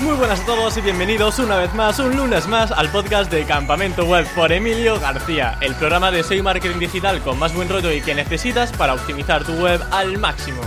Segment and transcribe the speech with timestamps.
[0.00, 3.42] Muy buenas a todos y bienvenidos una vez más, un lunes más, al podcast de
[3.44, 7.90] Campamento Web por Emilio García, el programa de SEO Marketing Digital con más buen rollo
[7.90, 10.60] y que necesitas para optimizar tu web al máximo.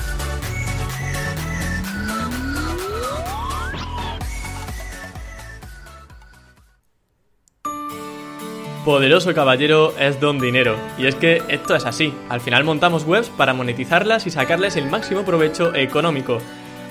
[8.83, 10.75] Poderoso caballero es don dinero.
[10.97, 12.13] Y es que esto es así.
[12.29, 16.39] Al final montamos webs para monetizarlas y sacarles el máximo provecho económico.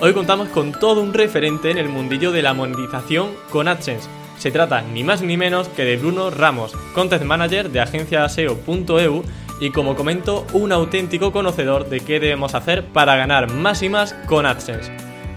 [0.03, 4.09] Hoy contamos con todo un referente en el mundillo de la monetización con AdSense.
[4.39, 9.23] Se trata ni más ni menos que de Bruno Ramos, Content Manager de agencia SEO.eu
[9.61, 14.15] y como comento, un auténtico conocedor de qué debemos hacer para ganar más y más
[14.27, 14.91] con AdSense.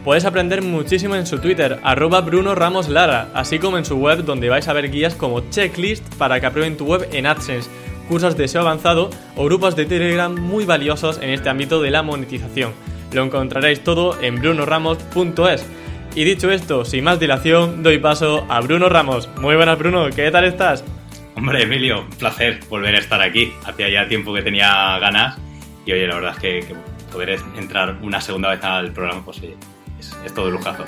[0.05, 4.23] Puedes aprender muchísimo en su Twitter, arroba Bruno Ramos Lara, así como en su web
[4.23, 7.69] donde vais a ver guías como checklist para que aprueben tu web en AdSense,
[8.07, 12.01] cursos de SEO avanzado o grupos de Telegram muy valiosos en este ámbito de la
[12.01, 12.71] monetización.
[13.13, 15.65] Lo encontraréis todo en brunoramos.es.
[16.15, 19.29] Y dicho esto, sin más dilación, doy paso a Bruno Ramos.
[19.39, 20.83] Muy buenas, Bruno, ¿qué tal estás?
[21.35, 23.53] Hombre, Emilio, un placer volver a estar aquí.
[23.65, 25.37] Hacía ya tiempo que tenía ganas
[25.85, 26.75] y oye, la verdad es que,
[27.11, 29.41] poder entrar una segunda vez al programa, pues
[29.99, 30.83] es, es todo lujazo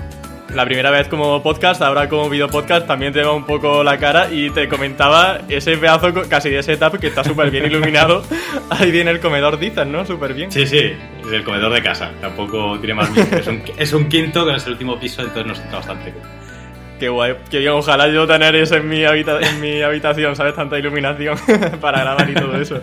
[0.53, 3.97] la primera vez como podcast, ahora como video podcast también te va un poco la
[3.97, 8.23] cara y te comentaba ese pedazo casi de setup que está súper bien iluminado.
[8.69, 10.05] Ahí viene el comedor, dicen, ¿no?
[10.05, 10.51] Súper bien.
[10.51, 12.11] Sí, sí, es el comedor de casa.
[12.21, 15.59] Tampoco tiene más es un, es un quinto que es el último piso, entonces nos
[15.59, 16.23] está bastante bien.
[16.99, 20.55] Qué guay, que bien, ojalá yo tener eso en mi, en mi habitación, ¿sabes?
[20.55, 21.37] Tanta iluminación
[21.81, 22.81] para grabar y todo eso.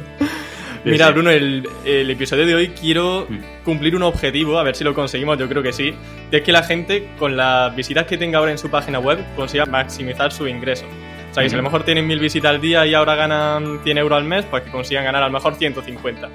[0.84, 3.64] Mira, Bruno, el, episodio de hoy quiero mm.
[3.64, 5.94] cumplir un objetivo, a ver si lo conseguimos, yo creo que sí,
[6.30, 9.64] de que la gente, con las visitas que tenga ahora en su página web, consiga
[9.66, 10.86] maximizar su ingreso.
[11.30, 13.80] O sea, que si a lo mejor tienen mil visitas al día y ahora ganan
[13.82, 16.28] 100 euros al mes, pues que consigan ganar a lo mejor 150.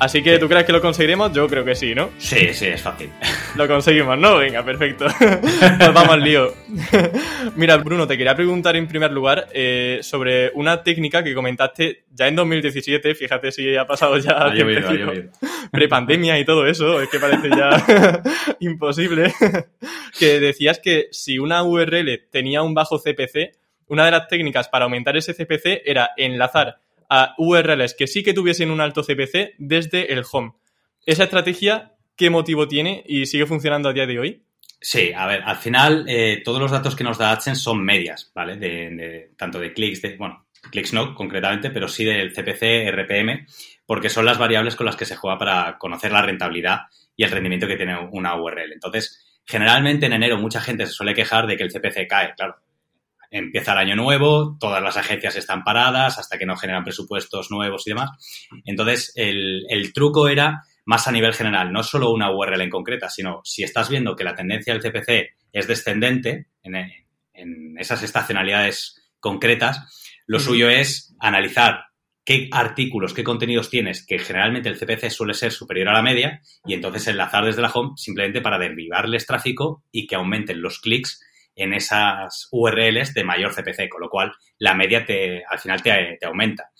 [0.00, 1.30] Así que, ¿tú crees que lo conseguiremos?
[1.34, 2.08] Yo creo que sí, ¿no?
[2.16, 3.10] Sí, sí, es fácil.
[3.56, 4.38] Lo conseguimos, ¿no?
[4.38, 5.06] Venga, perfecto.
[5.20, 6.54] Pues vamos al lío.
[7.56, 12.28] Mira, Bruno, te quería preguntar en primer lugar eh, sobre una técnica que comentaste ya
[12.28, 14.50] en 2017, fíjate si ha pasado ya
[15.70, 18.22] prepandemia y todo eso, es que parece ya
[18.60, 19.32] imposible,
[20.18, 23.56] que decías que si una URL tenía un bajo CPC,
[23.88, 26.78] una de las técnicas para aumentar ese CPC era enlazar
[27.10, 30.52] a URLs que sí que tuviesen un alto CPC desde el home.
[31.04, 34.44] ¿Esa estrategia qué motivo tiene y sigue funcionando a día de hoy?
[34.80, 38.30] Sí, a ver, al final eh, todos los datos que nos da AdSense son medias,
[38.34, 39.34] ¿vale?
[39.36, 43.46] Tanto de clics, de, bueno, clics no concretamente, pero sí del CPC, RPM,
[43.84, 46.82] porque son las variables con las que se juega para conocer la rentabilidad
[47.16, 48.72] y el rendimiento que tiene una URL.
[48.72, 52.56] Entonces, generalmente en enero mucha gente se suele quejar de que el CPC cae, claro
[53.30, 57.86] empieza el año nuevo, todas las agencias están paradas hasta que no generan presupuestos nuevos
[57.86, 58.10] y demás.
[58.64, 63.40] Entonces, el, truco era más a nivel general, no solo una URL en concreta, sino
[63.44, 66.74] si estás viendo que la tendencia del CPC es descendente en,
[67.78, 69.80] esas estacionalidades concretas,
[70.26, 71.84] lo suyo es analizar
[72.24, 76.42] qué artículos, qué contenidos tienes, que generalmente el CPC suele ser superior a la media,
[76.66, 81.22] y entonces enlazar desde la home simplemente para derivarles tráfico y que aumenten los clics
[81.62, 86.18] en esas URLs de mayor CPC, con lo cual la media te, al final te,
[86.24, 86.70] aumenta.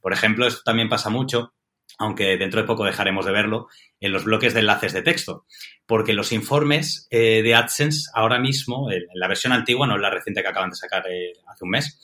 [0.00, 1.54] Por ejemplo, esto también pasa mucho,
[1.98, 3.66] aunque dentro de poco dejaremos de verlo,
[3.98, 5.44] en los bloques de enlaces de texto,
[5.86, 10.10] porque los informes eh, de AdSense ahora mismo, en la versión antigua, no en la
[10.10, 11.98] reciente que acaban de sacar eh, hace un mes,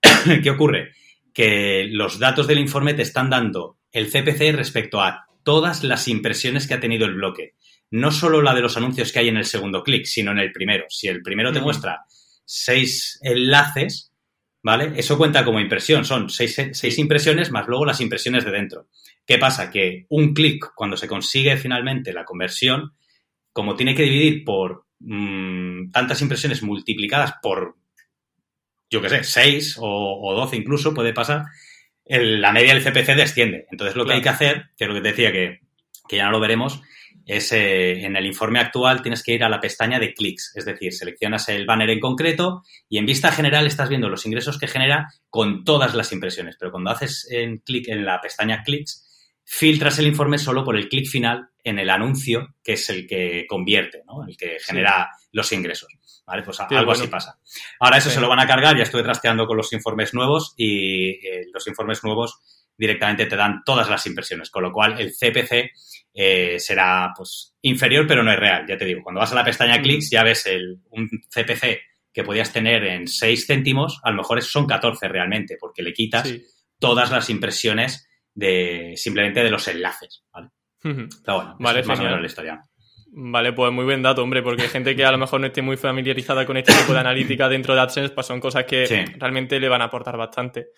[0.42, 0.92] ¿qué ocurre?
[1.34, 6.66] Que los datos del informe te están dando el CPC respecto a todas las impresiones
[6.66, 7.54] que ha tenido el bloque
[7.94, 10.50] no solo la de los anuncios que hay en el segundo clic, sino en el
[10.50, 10.86] primero.
[10.88, 12.02] Si el primero te muestra
[12.44, 14.12] seis enlaces,
[14.64, 14.94] ¿vale?
[14.96, 16.04] Eso cuenta como impresión.
[16.04, 18.88] Son seis, impresiones más luego las impresiones de dentro.
[19.24, 19.70] ¿Qué pasa?
[19.70, 22.94] Que un clic, cuando se consigue finalmente la conversión,
[23.52, 27.76] como tiene que dividir por mm, tantas impresiones multiplicadas por,
[28.90, 31.44] yo qué sé, 6 o, 12 incluso, puede pasar,
[32.06, 33.68] la media del CPC desciende.
[33.70, 35.60] Entonces lo que hay que hacer, que es lo que te decía que,
[36.08, 36.82] que ya no lo veremos,
[37.26, 40.64] es eh, en el informe actual tienes que ir a la pestaña de clics, es
[40.64, 44.68] decir, seleccionas el banner en concreto y en vista general estás viendo los ingresos que
[44.68, 49.04] genera con todas las impresiones, pero cuando haces en clic en la pestaña clics,
[49.44, 53.46] filtras el informe solo por el clic final en el anuncio, que es el que
[53.48, 54.26] convierte, ¿no?
[54.26, 55.88] el que genera los ingresos.
[56.26, 56.42] ¿Vale?
[56.42, 57.38] Pues algo así pasa.
[57.78, 61.10] Ahora eso se lo van a cargar, ya estuve trasteando con los informes nuevos y
[61.10, 65.70] eh, los informes nuevos directamente te dan todas las impresiones, con lo cual el CPC
[66.12, 68.64] eh, será pues inferior, pero no es real.
[68.68, 71.80] Ya te digo, cuando vas a la pestaña clics ya ves el, un CPC
[72.12, 76.32] que podías tener en 6 céntimos, a lo mejor son 14 realmente, porque le quitas
[76.78, 80.50] todas las impresiones de simplemente de los enlaces, ¿vale?
[80.82, 82.60] Está bueno, vale, más o menos la historia.
[83.16, 85.62] Vale, pues muy buen dato, hombre, porque hay gente que a lo mejor no esté
[85.62, 89.58] muy familiarizada con este tipo de analítica dentro de AdSense, pues son cosas que realmente
[89.60, 90.70] le van a aportar bastante.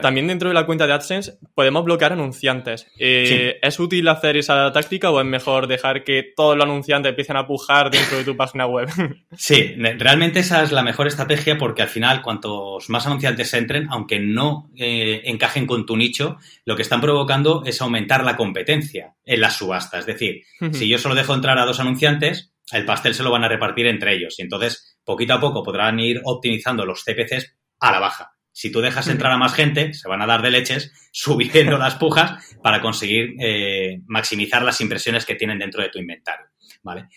[0.00, 2.86] También dentro de la cuenta de AdSense podemos bloquear anunciantes.
[2.98, 7.36] Eh, ¿Es útil hacer esa táctica o es mejor dejar que todos los anunciantes empiecen
[7.36, 8.88] a pujar dentro de tu página web?
[9.36, 14.18] Sí, realmente esa es la mejor estrategia porque al final cuantos más anunciantes entren, aunque
[14.18, 19.40] no eh, encajen con tu nicho, lo que están provocando es aumentar la competencia en
[19.40, 20.00] las subastas.
[20.00, 20.42] Es decir,
[20.72, 23.86] si yo solo dejo entrar a dos anunciantes, el pastel se lo van a repartir
[23.86, 28.32] entre ellos y entonces poquito a poco podrán ir optimizando los CPCs a la baja.
[28.52, 31.96] Si tú dejas entrar a más gente, se van a dar de leches subiendo las
[31.96, 36.46] pujas para conseguir eh, maximizar las impresiones que tienen dentro de tu inventario,
[36.82, 37.08] ¿vale?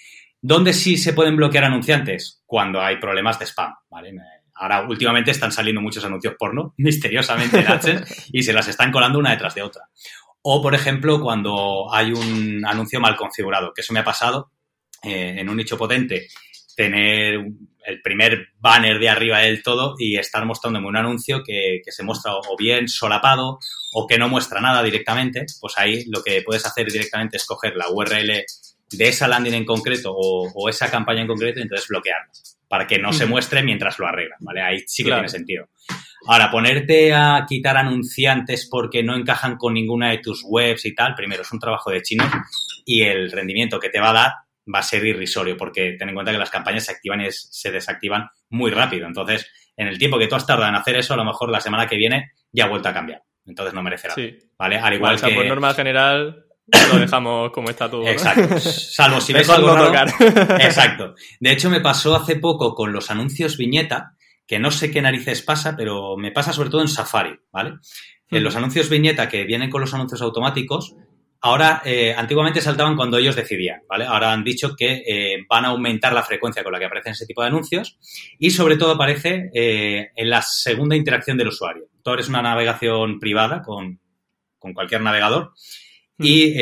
[0.42, 2.44] ¿Dónde sí se pueden bloquear anunciantes?
[2.46, 4.14] Cuando hay problemas de spam, ¿vale?
[4.56, 9.20] Ahora, últimamente están saliendo muchos anuncios porno, misteriosamente en AdSense, y se las están colando
[9.20, 9.84] una detrás de otra.
[10.42, 14.52] O, por ejemplo, cuando hay un anuncio mal configurado, que eso me ha pasado
[15.02, 16.28] eh, en un nicho potente
[16.76, 17.46] tener
[17.86, 22.34] el primer banner de arriba del todo y estar mostrándome un anuncio que, se muestra
[22.36, 23.60] o bien solapado
[23.94, 27.76] o que no muestra nada directamente, pues ahí lo que puedes hacer directamente es coger
[27.76, 28.44] la URL
[28.92, 32.32] de esa landing en concreto o, esa campaña en concreto y entonces bloquearla
[32.68, 34.62] para que no se muestre mientras lo arreglan, ¿vale?
[34.62, 35.68] Ahí sí que tiene sentido.
[36.26, 41.14] Ahora, ponerte a quitar anunciantes porque no encajan con ninguna de tus webs y tal,
[41.14, 42.24] primero es un trabajo de chino
[42.84, 44.32] y el rendimiento que te va a dar
[44.74, 47.72] va a ser irrisorio, porque ten en cuenta que las campañas se activan y se
[47.72, 49.08] desactivan muy rápido.
[49.08, 51.60] Entonces, en el tiempo que tú has tardado en hacer eso, a lo mejor la
[51.60, 53.24] semana que viene ya ha vuelto a cambiar.
[53.46, 54.14] Entonces no merecerá.
[54.14, 54.38] Sí.
[54.58, 54.78] ¿Vale?
[54.78, 55.34] Al igual que.
[55.34, 58.08] Por norma general, lo dejamos como está todo.
[58.08, 58.60] Exacto.
[58.60, 60.14] Salvo si ves algo raro.
[60.60, 61.16] Exacto.
[61.40, 64.16] De hecho, me pasó hace poco con los anuncios viñeta,
[64.48, 67.76] que no sé qué narices pasa, pero me pasa sobre todo en Safari, ¿vale?
[68.30, 70.96] En los anuncios viñeta que vienen con los anuncios automáticos,
[71.46, 74.06] Ahora, eh, antiguamente saltaban cuando ellos decidían, ¿vale?
[74.06, 77.26] Ahora han dicho que eh, van a aumentar la frecuencia con la que aparecen ese
[77.26, 77.98] tipo de anuncios
[78.40, 81.90] y sobre todo aparece eh, en la segunda interacción del usuario.
[82.02, 84.00] Tú eres una navegación privada con,
[84.74, 85.52] cualquier navegador
[86.18, 86.58] y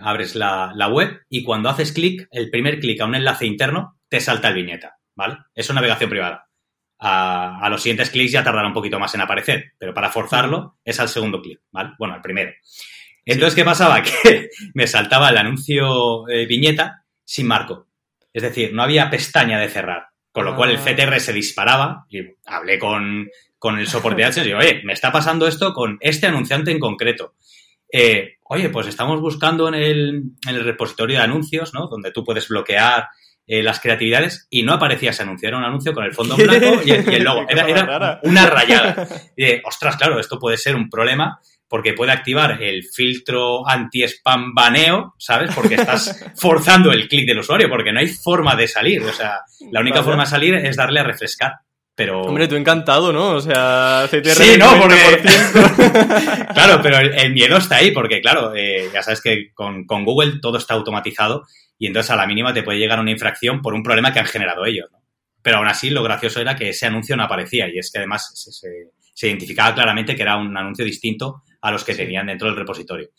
[0.00, 4.20] abres la, web y cuando haces clic, el primer clic a un enlace interno te
[4.20, 5.38] salta el viñeta, ¿vale?
[5.56, 6.46] Es una navegación privada.
[7.00, 10.78] A, a, los siguientes clics ya tardará un poquito más en aparecer, pero para forzarlo
[10.84, 11.94] es al segundo clic, ¿vale?
[11.98, 12.52] Bueno, al primero.
[13.28, 14.02] Entonces, ¿qué pasaba?
[14.22, 17.86] Que me saltaba el anuncio eh, viñeta sin marco.
[18.32, 20.08] Es decir, no había pestaña de cerrar.
[20.32, 21.20] Con lo cual el CTR ah.
[21.20, 23.28] se disparaba y hablé con,
[23.78, 26.78] el soporte de AdSense y digo, oye, me está pasando esto con este anunciante en
[26.78, 27.34] concreto.
[27.92, 31.86] Eh, oye, pues estamos buscando en el, repositorio de anuncios, ¿no?
[31.86, 33.08] Donde tú puedes bloquear
[33.46, 35.48] eh, las creatividades y no aparecía ese anuncio.
[35.48, 37.46] Era un anuncio con el fondo en blanco y el, logo.
[37.48, 39.06] Era, una rayada.
[39.36, 45.14] Y ostras, claro, esto puede ser un problema porque puede activar el filtro anti-spam baneo,
[45.18, 45.54] ¿sabes?
[45.54, 49.02] Porque estás forzando el clic del usuario, porque no hay forma de salir.
[49.02, 51.52] O sea, la única forma de salir es darle a refrescar.
[51.94, 52.22] Pero...
[52.22, 53.32] Hombre, tú encantado, ¿no?
[53.32, 55.20] O sea, CTR sí, no, porque...
[56.54, 60.58] claro, pero el, miedo está ahí, porque claro, eh, ya sabes que con, Google todo
[60.58, 61.44] está automatizado
[61.76, 64.26] y entonces a la mínima te puede llegar una infracción por un problema que han
[64.26, 64.98] generado ellos, ¿no?
[65.42, 68.30] Pero aún así lo gracioso era que ese anuncio no aparecía y es que además
[68.34, 68.52] se,
[69.12, 73.10] se identificaba claramente que era un anuncio distinto a los que tenían dentro del repositorio.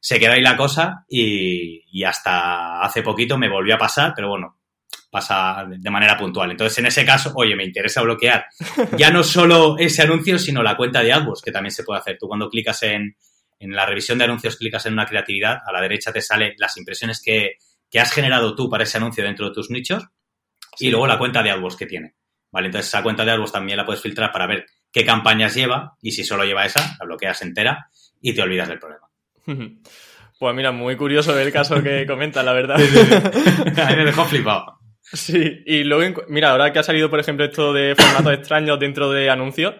[0.00, 4.58] Se quedó ahí la cosa y, hasta hace poquito me volvió a pasar, pero bueno,
[5.10, 6.50] pasa de manera puntual.
[6.50, 8.46] Entonces, en ese caso, oye, me interesa bloquear
[8.98, 12.18] ya no solo ese anuncio, sino la cuenta de AdWords, que también se puede hacer.
[12.18, 13.16] Tú cuando clicas en,
[13.60, 17.22] la revisión de anuncios, clicas en una creatividad, a la derecha te sale las impresiones
[17.22, 17.56] que,
[17.96, 20.02] has generado tú para ese anuncio dentro de tus nichos
[20.80, 22.16] y luego la cuenta de AdWords que tiene.
[22.50, 22.66] ¿Vale?
[22.66, 26.12] Entonces, esa cuenta de AdWords también la puedes filtrar para ver qué campañas lleva y
[26.12, 27.90] si solo lleva esa, la bloqueas entera
[28.22, 29.08] y te olvidas del problema.
[30.36, 32.76] Pues mira, muy curioso el caso que comenta, la verdad.
[32.76, 34.80] A mí me dejó flipado.
[35.00, 39.12] Sí, y luego, mira, ahora que ha salido, por ejemplo, esto de formatos extraños dentro
[39.12, 39.76] de anuncios,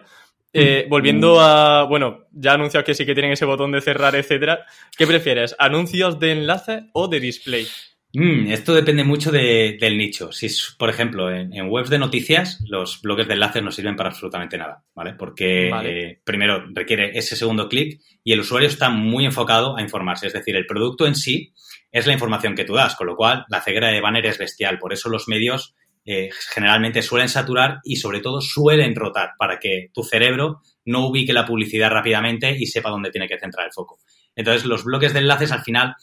[0.53, 0.89] eh, mm.
[0.89, 4.65] volviendo a, bueno, ya anuncios que sí que tienen ese botón de cerrar, etcétera,
[4.97, 5.55] ¿qué prefieres?
[5.59, 7.67] ¿Anuncios de enlace o de display?
[8.15, 10.31] Mm, esto depende mucho del nicho.
[10.31, 14.57] Si, por ejemplo, en, webs de noticias, los bloques de enlaces no sirven para absolutamente
[14.57, 15.13] nada, ¿vale?
[15.13, 20.27] Porque eh, primero requiere ese segundo clic y el usuario está muy enfocado a informarse.
[20.27, 21.53] Es decir, el producto en sí
[21.91, 24.79] es la información que tú das, con lo cual la ceguera de banner es bestial.
[24.79, 29.89] Por eso los medios eh, generalmente suelen saturar y sobre todo suelen rotar para que
[29.93, 33.99] tu cerebro no ubique la publicidad rápidamente y sepa dónde tiene que centrar el foco.
[34.35, 35.95] Entonces, los bloques de enlaces al final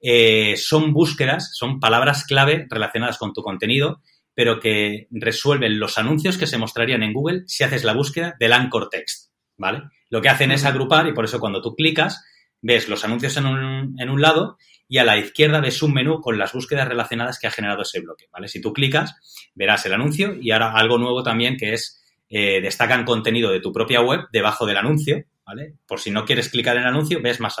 [0.00, 4.00] eh, son búsquedas, son palabras clave relacionadas con tu contenido,
[4.34, 8.52] pero que resuelven los anuncios que se mostrarían en Google si haces la búsqueda del
[8.52, 9.82] anchor text, ¿vale?
[10.10, 12.24] Lo que hacen es agrupar y por eso cuando tú clicas,
[12.62, 14.56] ves los anuncios en un, en un lado
[14.88, 18.00] y a la izquierda ves un menú con las búsquedas relacionadas que ha generado ese
[18.00, 18.48] bloque, ¿vale?
[18.48, 19.16] Si tú clicas,
[19.54, 23.72] verás el anuncio y ahora algo nuevo también que es eh, destacan contenido de tu
[23.72, 25.74] propia web debajo del anuncio, ¿vale?
[25.86, 27.56] Por si no quieres clicar en el anuncio, ves más,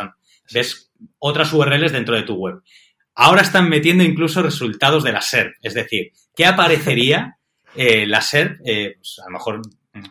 [0.52, 0.87] ves
[1.18, 2.62] otras URLs dentro de tu web.
[3.14, 7.36] Ahora están metiendo incluso resultados de la SERP, es decir, ¿qué aparecería
[7.74, 8.60] eh, la SERP?
[8.64, 9.62] Eh, pues a lo mejor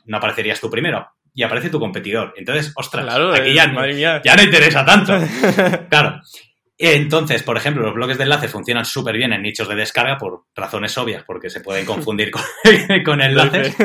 [0.05, 2.33] no aparecerías tú primero, y aparece tu competidor.
[2.35, 5.13] Entonces, ostras, aquí ya, no, ya no interesa tanto.
[5.89, 6.19] claro.
[6.79, 10.45] Entonces, por ejemplo, los bloques de enlaces funcionan súper bien en nichos de descarga por
[10.55, 12.43] razones obvias, porque se pueden confundir con,
[13.05, 13.75] con enlaces.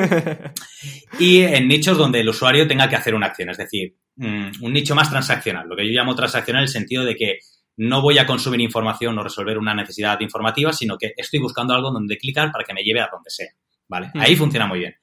[1.19, 4.73] y en nichos donde el usuario tenga que hacer una acción, es decir, mm, un
[4.73, 5.67] nicho más transaccional.
[5.67, 7.39] Lo que yo llamo transaccional en el sentido de que
[7.79, 11.91] no voy a consumir información o resolver una necesidad informativa, sino que estoy buscando algo
[11.91, 13.51] donde clicar para que me lleve a donde sea.
[13.89, 14.11] ¿Vale?
[14.15, 14.95] Ahí funciona muy bien.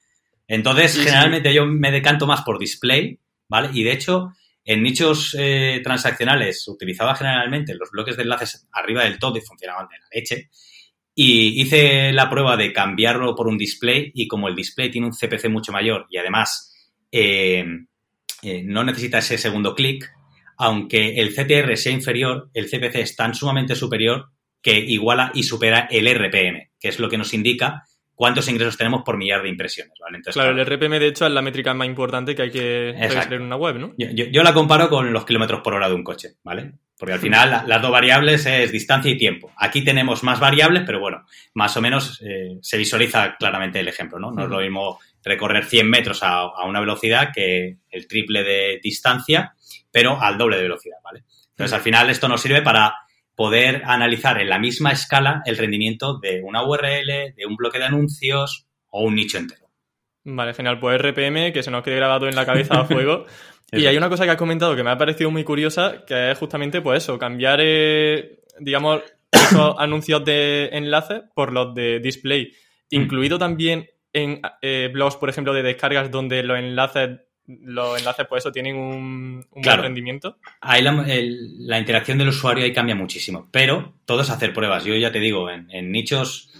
[0.46, 3.18] Entonces, generalmente yo me decanto más por display,
[3.48, 3.70] ¿vale?
[3.72, 4.32] Y de hecho,
[4.64, 9.88] en nichos eh, transaccionales utilizaba generalmente los bloques de enlaces arriba del todo y funcionaban
[9.88, 10.50] de la leche.
[11.14, 15.12] Y hice la prueba de cambiarlo por un display y como el display tiene un
[15.12, 16.72] CPC mucho mayor y además
[17.10, 17.64] eh,
[18.42, 20.10] eh, no necesita ese segundo clic,
[20.56, 24.30] aunque el CTR sea inferior, el CPC es tan sumamente superior
[24.62, 27.84] que iguala y supera el RPM, que es lo que nos indica
[28.20, 30.20] cuántos ingresos tenemos por millar de impresiones, ¿vale?
[30.20, 33.40] claro, el RPM de hecho es la métrica más importante que hay que registrar en
[33.40, 33.94] una web, ¿no?
[33.96, 36.70] Yo, la comparo con los kilómetros por hora de un coche, ¿vale?
[36.98, 39.50] Porque al final las dos variables es distancia y tiempo.
[39.56, 41.24] Aquí tenemos más variables, pero bueno,
[41.54, 44.30] más o menos eh, se visualiza claramente el ejemplo, ¿no?
[44.30, 48.80] No es lo mismo recorrer 100 metros a, a, una velocidad que el triple de
[48.82, 49.54] distancia,
[49.90, 51.24] pero al doble de velocidad, ¿vale?
[51.52, 52.94] Entonces, al final esto nos sirve para
[53.34, 57.86] poder analizar en la misma escala el rendimiento de una URL, de un bloque de
[57.86, 59.70] anuncios o un nicho entero.
[60.24, 60.78] Vale, genial.
[60.78, 63.26] Pues RPM, que se nos quede grabado en la cabeza a fuego.
[63.72, 66.38] y hay una cosa que has comentado que me ha parecido muy curiosa, que es
[66.38, 72.52] justamente pues eso, cambiar, eh, digamos, esos anuncios de enlace por los de display,
[72.90, 72.96] mm.
[72.96, 77.20] incluido también en eh, blogs, por ejemplo, de descargas donde los enlaces
[77.62, 80.38] los enlaces, pues eso, tienen un, buen rendimiento.
[80.60, 84.84] Ahí la, interacción del usuario ahí cambia muchísimo, pero todo es hacer pruebas.
[84.84, 86.52] Yo ya te digo, en, nichos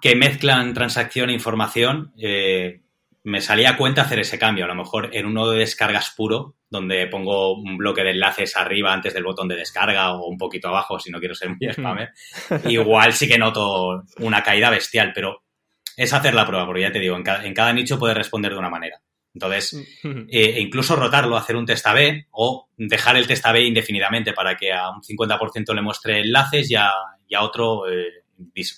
[0.00, 2.82] que mezclan transacción e información, eh,
[3.22, 4.64] me salía a cuenta hacer ese cambio.
[4.64, 8.92] A lo mejor en uno de descargas puro, donde pongo un bloque de enlaces arriba
[8.92, 12.10] antes del botón de descarga o un poquito abajo, si no quiero ser muy spammer,
[12.66, 15.42] igual sí que noto una caída bestial, pero
[15.96, 18.52] es hacer la prueba, porque ya te digo, en cada, en cada nicho puede responder
[18.52, 19.00] de una manera.
[19.34, 24.32] Entonces, eh, e incluso rotarlo, hacer un test A-B o dejar el test A-B indefinidamente
[24.32, 26.92] para que a un 50% le muestre enlaces y a,
[27.40, 28.24] otro eh,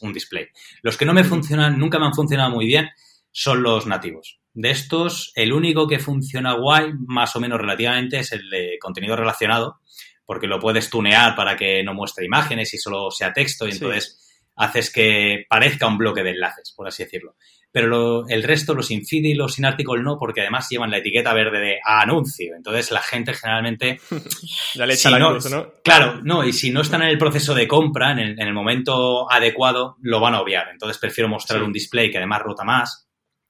[0.00, 0.49] un display.
[0.82, 2.90] Los que no me funcionan, nunca me han funcionado muy bien,
[3.30, 4.40] son los nativos.
[4.54, 9.16] De estos, el único que funciona guay, más o menos relativamente, es el de contenido
[9.16, 9.80] relacionado,
[10.26, 14.18] porque lo puedes tunear para que no muestre imágenes y solo sea texto, y entonces
[14.56, 17.37] haces que parezca un bloque de enlaces, por así decirlo
[17.73, 21.33] pero el resto, los infide y los sin article no, porque además llevan la etiqueta
[21.33, 22.55] verde de anuncio.
[22.55, 23.99] Entonces la gente generalmente...
[24.75, 25.73] ya le echa la no, ¿no?
[25.83, 29.97] Claro, no, y si no están en el proceso de compra, en el, momento adecuado,
[30.02, 30.69] lo van a obviar.
[30.71, 33.09] Entonces prefiero mostrar un display que además rota más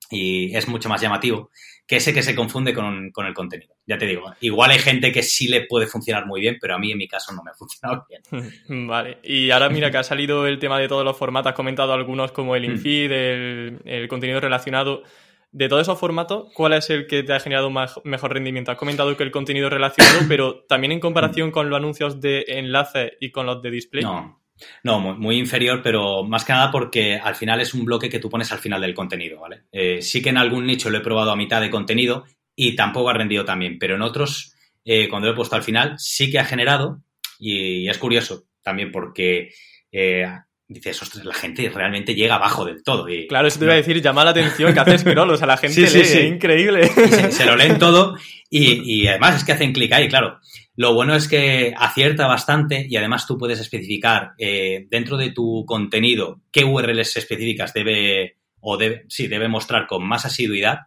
[0.09, 1.51] y es mucho más llamativo
[1.87, 3.75] que ese que se confunde con, con, el contenido.
[3.87, 6.79] Ya te digo, igual hay gente que sí le puede funcionar muy bien, pero a
[6.79, 8.23] mí en mi caso no me ha funcionado bien.
[8.89, 11.93] Vale, y ahora mira que ha salido el tema de todos los formatos, has comentado
[11.93, 12.73] algunos como el mm.
[12.73, 15.03] infeed, el, contenido relacionado.
[15.51, 17.71] De todos esos formatos, ¿cuál es el que te ha generado
[18.05, 18.71] mejor rendimiento?
[18.73, 23.19] Has comentado que el contenido relacionado, pero también en comparación con los anuncios de enlace
[23.21, 24.03] y con los de display.
[24.03, 24.42] No,
[24.83, 28.29] no, muy, inferior, pero más que nada porque al final es un bloque que tú
[28.29, 29.63] pones al final del contenido, ¿vale?
[29.73, 33.11] Eh, sí que en algún nicho lo he probado a mitad de contenido y tampoco
[33.11, 34.55] ha rendido tan bien, pero en otros,
[34.85, 37.03] eh, cuando lo he puesto al final, sí que ha generado
[37.39, 39.53] y, es curioso también porque
[39.91, 40.27] eh,
[40.69, 43.09] dices, ostras, la gente realmente llega abajo del todo.
[43.09, 45.47] Y, claro, eso te iba a decir, llama la atención que haces scroll, o sea,
[45.47, 46.89] la gente lee, es increíble.
[47.31, 48.17] Se, lo leen todo
[48.49, 50.41] y, y además es que hacen clic ahí, claro.
[50.75, 55.65] Lo bueno es que acierta bastante y además tú puedes especificar eh, dentro de tu
[55.67, 60.81] contenido qué URLs específicas debe o debe, sí, debe mostrar con más asiduidad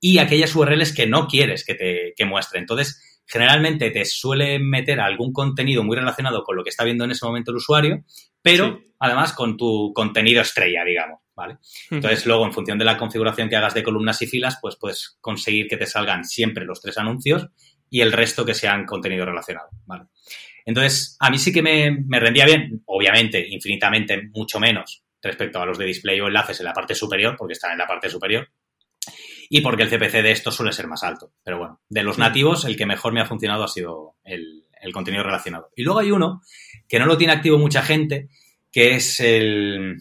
[0.00, 2.58] y aquellas URLs que no quieres que te que muestre.
[2.58, 7.12] Entonces, generalmente te suele meter algún contenido muy relacionado con lo que está viendo en
[7.12, 8.04] ese momento el usuario,
[8.42, 11.58] pero además con tu contenido estrella, digamos, ¿vale?
[11.90, 15.16] Entonces, luego, en función de la configuración que hagas de columnas y filas, pues puedes
[15.20, 17.48] conseguir que te salgan siempre los tres anuncios
[17.88, 20.04] y el resto que sean contenido relacionado, ¿vale?
[20.64, 25.78] Entonces, a mí sí que me, rendía bien, obviamente, infinitamente mucho menos respecto a los
[25.78, 28.48] de display o enlaces en la parte superior, porque están en la parte superior,
[29.50, 31.32] y porque el CPC de esto suele ser más alto.
[31.42, 34.92] Pero bueno, de los nativos, el que mejor me ha funcionado ha sido el, el
[34.92, 35.70] contenido relacionado.
[35.76, 36.42] Y luego hay uno
[36.88, 38.28] que no lo tiene activo mucha gente,
[38.70, 39.98] que es el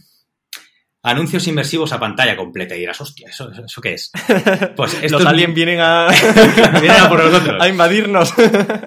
[1.04, 2.76] anuncios inmersivos a pantalla completa.
[2.76, 4.12] Y dirás, hostia, ¿eso, eso, qué es?
[4.76, 6.08] Pues Los aliens vienen a...
[6.82, 7.58] vienen a por nosotros.
[7.60, 8.34] A invadirnos.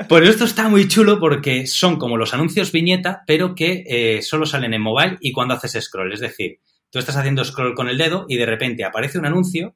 [0.09, 4.47] Pues esto está muy chulo porque son como los anuncios viñeta, pero que eh, solo
[4.47, 6.13] salen en mobile y cuando haces scroll.
[6.13, 6.61] Es decir,
[6.91, 9.75] tú estás haciendo scroll con el dedo y de repente aparece un anuncio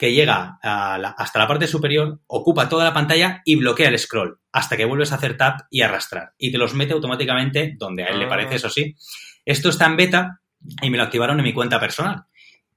[0.00, 4.74] que llega hasta la parte superior, ocupa toda la pantalla y bloquea el scroll hasta
[4.78, 6.30] que vuelves a hacer tap y arrastrar.
[6.38, 8.28] Y te los mete automáticamente donde a él le ah.
[8.30, 8.96] parece, eso sí.
[9.44, 10.40] Esto está en beta
[10.80, 12.24] y me lo activaron en mi cuenta personal.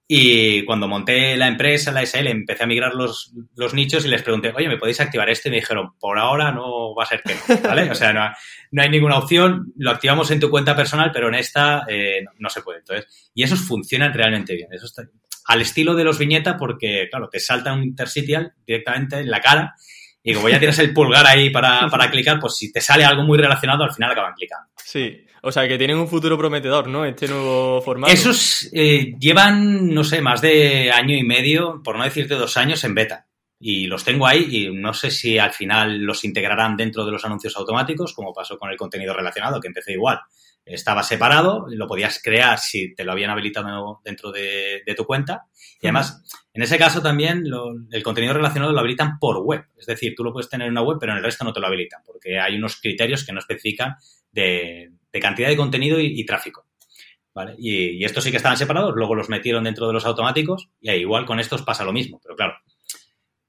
[0.05, 4.21] Y cuando monté la empresa, la SL, empecé a migrar los, los, nichos y les
[4.21, 5.47] pregunté, oye, ¿me podéis activar este?
[5.47, 7.89] Y me dijeron, por ahora no va a ser que ¿vale?
[7.89, 11.85] O sea, no, hay ninguna opción, lo activamos en tu cuenta personal, pero en esta
[11.87, 12.79] eh, no, se puede.
[12.79, 14.67] Entonces, y esos funcionan realmente bien.
[14.73, 15.03] Eso está,
[15.45, 19.75] al estilo de los viñetas porque, claro, te salta un interstitial directamente en la cara
[20.21, 23.23] y como ya tienes el pulgar ahí para, para clicar, pues si te sale algo
[23.23, 24.69] muy relacionado, al final acaban clicando.
[24.83, 27.05] Sí, o sea que tienen un futuro prometedor, ¿no?
[27.05, 28.13] Este nuevo formato.
[28.13, 32.83] Esos eh, llevan, no sé, más de año y medio, por no decirte dos años,
[32.83, 33.27] en beta.
[33.59, 37.23] Y los tengo ahí y no sé si al final los integrarán dentro de los
[37.23, 40.19] anuncios automáticos, como pasó con el contenido relacionado, que empecé igual
[40.65, 45.45] estaba separado, lo podías crear si te lo habían habilitado dentro de, tu cuenta.
[45.81, 47.43] Y además, en ese caso también
[47.91, 49.65] el contenido relacionado lo habilitan por web.
[49.77, 51.59] Es decir, tú lo puedes tener en una web, pero en el resto no te
[51.59, 53.95] lo habilitan, porque hay unos criterios que no especifican
[54.31, 54.91] de,
[55.21, 56.65] cantidad de contenido y, tráfico.
[57.33, 57.55] ¿Vale?
[57.57, 60.91] Y, y, estos sí que estaban separados, luego los metieron dentro de los automáticos y
[60.91, 62.19] igual con estos pasa lo mismo.
[62.21, 62.53] Pero claro,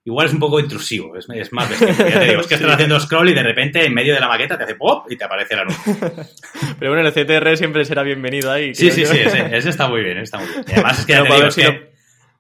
[0.05, 3.31] igual es un poco intrusivo, es, más Ya te digo, es que estás haciendo scroll
[3.31, 5.61] y de repente en medio de la maqueta te hace pop y te aparece el
[5.61, 5.95] anuncio.
[6.79, 8.75] Pero bueno, el CTR siempre será bienvenido ahí.
[8.75, 10.65] Sí, sí, sí, ese, está muy bien, está muy bien.
[10.73, 11.95] además es que, ya te digo, que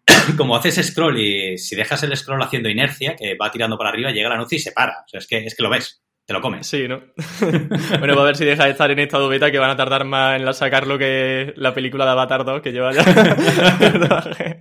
[0.36, 4.10] como haces scroll y si dejas el scroll haciendo inercia, que va tirando para arriba,
[4.10, 5.02] llega el anuncio y se para.
[5.06, 6.66] O sea, es que, es que lo ves te lo comes.
[6.66, 7.02] Sí, ¿no?
[7.98, 10.04] bueno, va a ver si deja de estar en estado beta, que van a tardar
[10.04, 13.04] más en sacarlo que la película de Avatar 2, que lleva ya.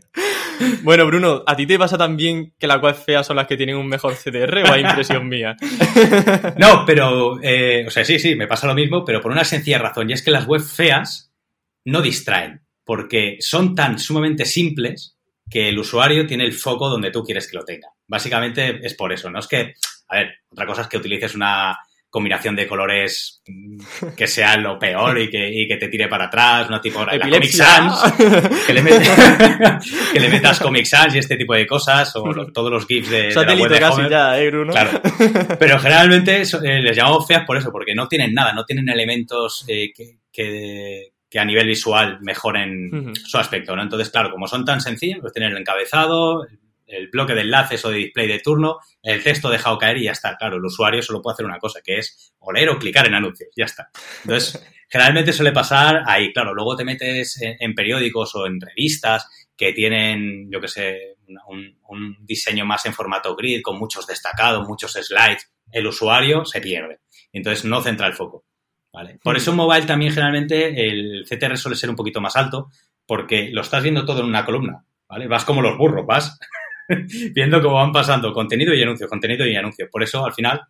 [0.84, 3.77] bueno, Bruno, ¿a ti te pasa también que las webs feas son las que tienen
[3.77, 5.55] un mejor CTR o hay impresión mía?
[6.57, 9.79] no, pero, eh, o sea, sí, sí, me pasa lo mismo, pero por una sencilla
[9.79, 11.31] razón, y es que las webs feas
[11.85, 15.18] no distraen, porque son tan sumamente simples
[15.50, 17.88] que el usuario tiene el foco donde tú quieres que lo tenga.
[18.07, 19.40] Básicamente es por eso, ¿no?
[19.40, 19.74] Es que
[20.07, 21.77] a ver, otra cosa es que utilices una
[22.13, 23.42] combinación de colores
[24.16, 28.03] que sea lo peor y que, te tire para atrás, no tipo la Comic Sans,
[28.68, 33.24] que le, metas, Comic Sans y este tipo de cosas, o todos los GIFs de,
[33.29, 34.72] de la web casi ya, ¿eh, Bruno?
[34.72, 35.01] Claro.
[35.59, 39.66] Pero generalmente eh, les llamamos feas por eso, porque no tienen nada, no tienen elementos
[39.68, 39.92] eh,
[40.31, 43.81] que, a nivel visual mejoren su aspecto, ¿no?
[43.81, 46.59] Entonces, claro, como son tan sencillos, pues tienen el encabezado, el
[47.12, 50.36] bloque de enlaces o de display de turno, el texto dejado caer y ya está.
[50.38, 53.50] Claro, el usuario solo puede hacer una cosa, que es oler o clicar en anuncios,
[53.56, 53.90] ya está.
[54.24, 59.27] Entonces, generalmente suele pasar ahí, claro, luego te metes en, periódicos o en revistas
[59.58, 61.16] que tienen, yo qué sé,
[61.48, 67.00] un, diseño más en formato grid, con muchos destacados, muchos slides, el usuario se pierde.
[67.32, 68.46] Entonces no centra el foco.
[68.92, 69.20] ¿vale?
[69.24, 72.70] Por eso en mobile también generalmente el CTR suele ser un poquito más alto,
[73.06, 74.86] porque lo estás viendo todo en una columna.
[75.08, 75.27] ¿vale?
[75.27, 76.40] Vas como los burros, vas
[77.33, 79.89] viendo cómo van pasando contenido y anuncios, contenido y anuncios.
[79.91, 80.61] Por eso, al final,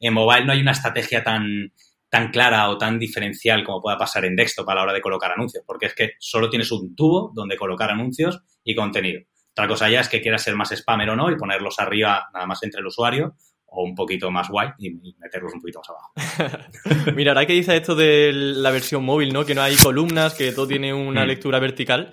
[0.00, 1.72] en mobile no hay una estrategia tan,
[2.08, 5.32] tan clara o tan diferencial como pueda pasar en desktop a la hora de colocar
[5.32, 9.22] anuncios, porque es que solo tienes un tubo donde colocar anuncios y contenido.
[9.52, 12.46] Otra cosa ya es que quieras ser más spammer o no y ponerlos arriba nada
[12.46, 13.34] más entre el usuario
[13.66, 17.10] o un poquito más white y, meterlos un poquito más abajo.
[17.16, 19.44] Mira, ahora que dice esto de la versión móvil, ¿no?
[19.46, 21.26] Que no hay columnas, que todo tiene una mm.
[21.26, 22.12] lectura vertical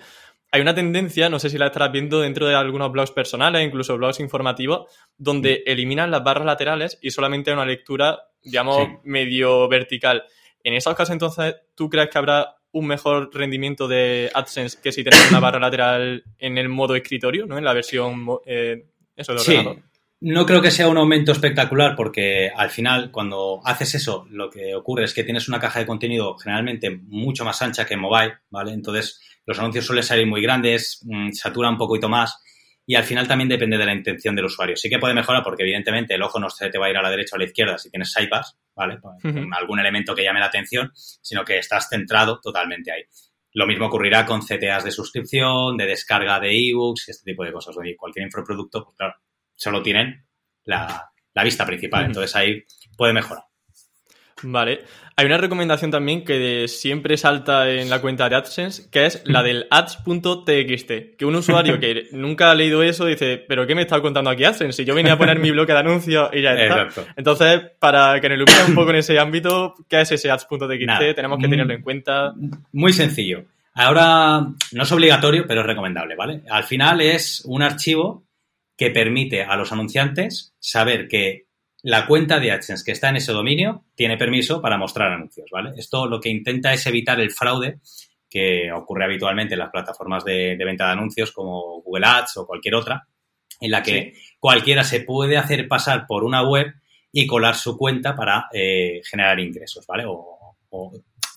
[0.52, 3.96] hay una tendencia, no sé si la estarás viendo dentro de algunos blogs personales, incluso
[3.96, 10.24] blogs informativos, donde eliminan las barras laterales y solamente hay una lectura, digamos, medio vertical.
[10.64, 15.04] En esos casos, entonces, ¿tú crees que habrá un mejor rendimiento de AdSense que si
[15.04, 17.58] tenemos una barra lateral en el modo escritorio, ¿no?
[17.58, 18.86] En la versión eh,
[19.16, 19.76] eso de ordenador.
[19.76, 19.82] Sí.
[20.22, 24.74] No creo que sea un aumento espectacular porque al final cuando haces eso lo que
[24.74, 28.34] ocurre es que tienes una caja de contenido generalmente mucho más ancha que en mobile,
[28.50, 28.72] ¿vale?
[28.72, 29.18] Entonces
[29.50, 32.40] los anuncios suelen salir muy grandes, mm, satura un poquito más
[32.86, 34.76] y al final también depende de la intención del usuario.
[34.76, 37.02] Sí que puede mejorar porque evidentemente el ojo no se te va a ir a
[37.02, 39.00] la derecha o a la izquierda si tienes sidepass, ¿vale?
[39.00, 43.02] Con algún elemento que llame la atención, sino que estás centrado totalmente ahí.
[43.54, 47.52] Lo mismo ocurrirá con CTAs de suscripción, de descarga de ebooks y este tipo de
[47.52, 47.76] cosas.
[47.76, 49.14] Oye, cualquier infoproducto, pues claro,
[49.56, 50.28] solo tienen
[50.62, 51.10] la,
[51.42, 52.04] vista principal.
[52.04, 52.62] Entonces ahí
[52.96, 53.42] puede mejorar.
[54.42, 54.84] Vale.
[55.16, 59.42] Hay una recomendación también que siempre salta en la cuenta de AdSense, que es la
[59.42, 61.16] del ads.txt.
[61.18, 64.44] Que un usuario que nunca ha leído eso dice, ¿pero qué me está contando aquí
[64.44, 64.72] AdSense?
[64.72, 66.88] Si yo venía a poner mi bloque de anuncios y ya está.
[67.16, 71.14] Entonces, para que nos ilumine un poco en ese ámbito, ¿qué es ese ads.txt?
[71.14, 72.32] Tenemos que tenerlo en cuenta.
[72.72, 73.44] Muy sencillo.
[73.74, 74.40] Ahora,
[74.72, 76.42] no es obligatorio, pero es recomendable, ¿vale?
[76.50, 78.24] Al final es un archivo
[78.76, 81.49] que permite a los anunciantes saber que
[81.82, 85.70] la cuenta de AdSense que está en ese dominio tiene permiso para mostrar anuncios, ¿vale?
[85.76, 87.80] Esto lo que intenta es evitar el fraude
[88.28, 92.76] que ocurre habitualmente en las plataformas de, venta de anuncios como Google Ads o cualquier
[92.76, 93.06] otra,
[93.60, 96.72] en la que cualquiera se puede hacer pasar por una web
[97.12, 100.04] y colar su cuenta para eh, generar ingresos, ¿vale?
[100.06, 100.36] O,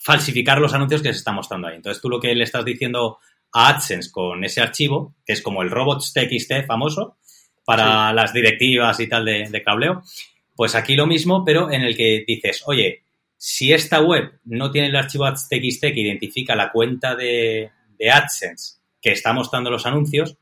[0.06, 1.78] falsificar los anuncios que se están mostrando ahí.
[1.78, 3.18] Entonces, tú lo que le estás diciendo
[3.54, 7.18] a AdSense con ese archivo, que es como el robots.txt famoso
[7.66, 10.04] para las directivas y tal de, de cableo,
[10.64, 13.04] pues aquí lo mismo, pero en el que dices, oye,
[13.36, 17.70] si esta web no tiene el archivo txt que identifica la cuenta de,
[18.10, 20.38] AdSense que está mostrando los anuncios,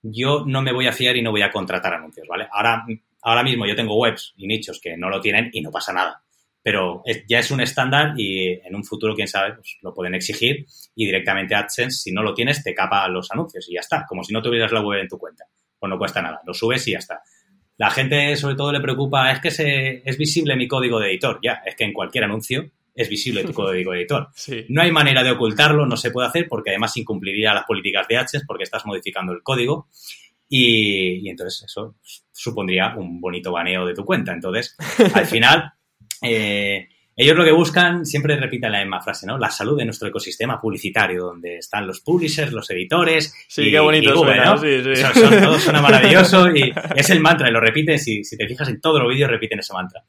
[0.00, 2.46] yo no me voy a fiar y no voy a contratar anuncios, ¿vale?
[2.52, 2.86] Ahora,
[3.22, 6.22] ahora mismo yo tengo webs y nichos que no lo tienen y no pasa nada.
[6.62, 10.66] Pero ya es un estándar y en un futuro, quién sabe, pues lo pueden exigir
[10.94, 14.22] y directamente AdSense, si no lo tienes, te capa los anuncios y ya está, como
[14.22, 15.46] si no tuvieras la web en tu cuenta.
[15.80, 17.22] Pues no cuesta nada, lo subes y ya está.
[17.76, 21.40] La gente sobre todo le preocupa, es que se, es visible mi código de editor.
[21.42, 24.28] Ya, es que en cualquier anuncio es visible tu código de editor.
[24.68, 28.16] No hay manera de ocultarlo, no se puede hacer porque además incumpliría las políticas de
[28.16, 29.88] AdSense porque estás modificando el código
[30.48, 31.96] y, entonces eso
[32.30, 34.32] supondría un bonito baneo de tu cuenta.
[34.32, 34.76] Entonces,
[35.12, 35.72] al final,
[36.22, 39.38] eh, ellos lo que buscan, siempre repiten la misma frase, ¿no?
[39.38, 43.34] La salud de nuestro ecosistema publicitario, donde están los publishers, los editores.
[43.46, 44.96] Sí, qué bonito suena, sí, sí.
[44.96, 48.68] Son, todo suena maravilloso y es el mantra, y lo repiten, si, si te fijas
[48.68, 50.02] en todos los vídeos, repiten ese mantra.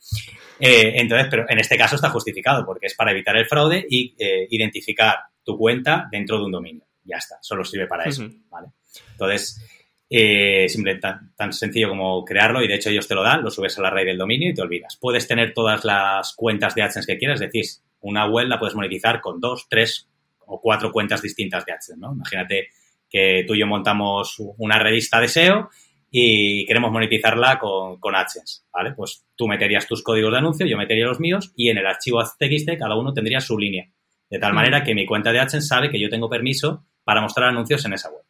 [0.60, 4.16] Eh, entonces, pero en este caso está justificado, porque es para evitar el fraude y
[4.18, 6.86] eh, identificar tu cuenta dentro de un dominio.
[7.04, 8.70] Ya está, solo sirve para eso, ¿vale?
[9.12, 9.62] Entonces,
[10.10, 13.78] eh, simple, tan, sencillo como crearlo y de hecho ellos te lo dan, lo subes
[13.80, 14.98] a la red del dominio y te olvidas.
[15.00, 17.66] Puedes tener todas las cuentas de AdSense que quieras, es decir,
[18.02, 20.08] una web la puedes monetizar con dos, tres
[20.46, 22.14] o cuatro cuentas distintas de AdSense, ¿no?
[22.14, 22.68] Imagínate
[23.10, 25.70] que tú y yo montamos una revista de SEO
[26.12, 28.94] y queremos monetizarla con, con AdSense, ¿vale?
[28.94, 32.24] Pues tú meterías tus códigos de anuncio, yo metería los míos y en el archivo
[32.24, 33.90] TXT cada uno tendría su línea.
[34.30, 37.50] De tal manera que mi cuenta de AdSense sabe que yo tengo permiso para mostrar
[37.50, 38.24] anuncios en esa web.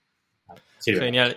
[0.84, 1.36] Genial.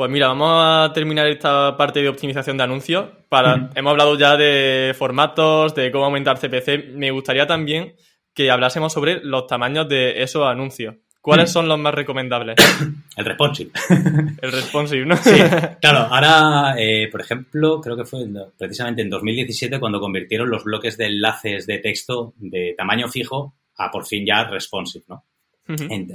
[0.00, 3.04] Pues mira, vamos a terminar esta parte de optimización de anuncios.
[3.28, 6.94] Para, Hemos hablado ya de formatos, de cómo aumentar CPC.
[6.94, 7.96] Me gustaría también
[8.32, 10.94] que hablásemos sobre los tamaños de esos anuncios.
[11.20, 12.56] ¿Cuáles son los más recomendables?
[13.18, 13.72] El responsive.
[14.40, 15.18] El responsive, ¿no?
[15.18, 15.36] Sí,
[15.82, 16.08] claro.
[16.10, 18.20] Ahora, eh, por ejemplo, creo que fue
[18.56, 23.90] precisamente en 2017 cuando convirtieron los bloques de enlaces de texto de tamaño fijo a
[23.90, 25.24] por fin ya responsive, ¿no?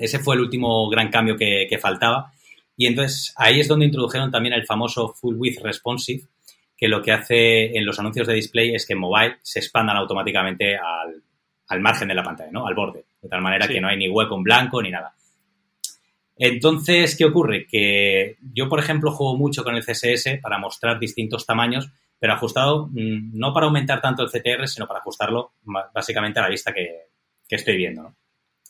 [0.02, 2.32] Ese fue el último gran cambio que, que faltaba
[2.77, 6.23] y entonces ahí es donde introdujeron también el famoso Full Width Responsive,
[6.77, 9.97] que lo que hace en los anuncios de display es que en mobile se expandan
[9.97, 11.23] automáticamente al,
[11.67, 12.67] al margen de la pantalla, ¿no?
[12.67, 15.15] Al borde, de tal manera que no hay ni hueco en blanco ni nada.
[16.38, 17.65] Entonces, ¿qué ocurre?
[17.65, 22.88] Que yo, por ejemplo, juego mucho con el CSS para mostrar distintos tamaños, pero ajustado
[22.88, 25.53] mm, no para aumentar tanto el CTR, sino para ajustarlo
[25.93, 27.05] básicamente a la vista que,
[27.47, 28.03] que estoy viendo.
[28.03, 28.15] ¿no?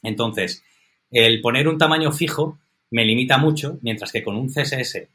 [0.03, 0.63] Entonces,
[1.09, 2.59] el poner un tamaño fijo
[2.91, 5.07] me limita mucho, mientras que con un CSS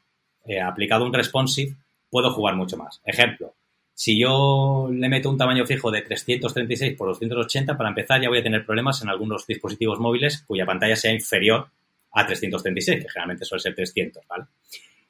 [0.45, 1.75] eh, aplicado un responsive
[2.09, 3.01] puedo jugar mucho más.
[3.05, 3.53] Ejemplo,
[3.93, 8.39] si yo le meto un tamaño fijo de 336 por 280, para empezar ya voy
[8.39, 11.67] a tener problemas en algunos dispositivos móviles cuya pantalla sea inferior
[12.13, 14.45] a 336, que generalmente suele ser 300, ¿vale?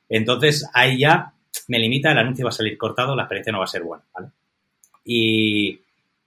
[0.10, 1.34] Entonces, ahí ya
[1.68, 4.04] me limita, el anuncio va a salir cortado, la experiencia no va a ser buena.
[5.06, 5.80] Y,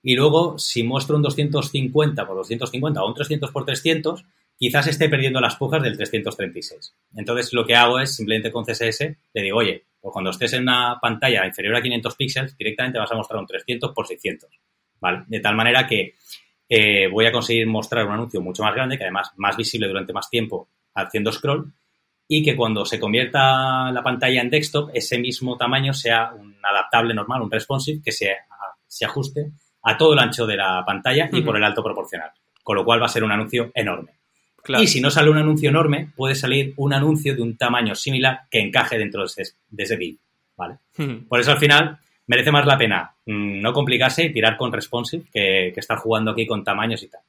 [0.03, 4.25] y luego, si muestro un 250 por 250 o un 300 por 300,
[4.57, 6.95] quizás esté perdiendo las pujas del 336.
[7.17, 10.63] Entonces, lo que hago es simplemente con CSS le digo, oye, pues cuando estés en
[10.63, 14.51] una pantalla inferior a 500 píxeles, directamente vas a mostrar un 300 por 600,
[15.01, 15.25] ¿vale?
[15.27, 16.15] De tal manera que
[16.69, 20.13] eh, voy a conseguir mostrar un anuncio mucho más grande, que además más visible durante
[20.13, 21.73] más tiempo haciendo scroll,
[22.29, 27.15] y que cuando se convierta la pantalla en desktop, ese mismo tamaño sea un adaptable
[27.15, 28.35] normal, un responsive, que se,
[28.87, 32.31] se ajuste a todo el ancho de la pantalla y por el alto proporcional.
[32.63, 34.13] Con lo cual va a ser un anuncio enorme.
[34.69, 38.43] Y si no sale un anuncio enorme, puede salir un anuncio de un tamaño similar
[38.51, 40.19] que encaje dentro de ese, de
[40.57, 40.77] ¿vale?
[41.29, 45.25] Por eso al final merece más la pena mm, no complicarse y tirar con responsive
[45.33, 47.21] que, estar jugando aquí con tamaños y tal.